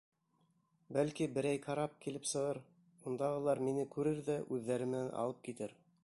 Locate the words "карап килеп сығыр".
1.65-2.59